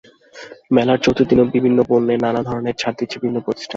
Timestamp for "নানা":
2.17-2.41